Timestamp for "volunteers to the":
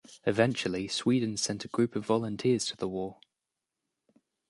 2.07-2.87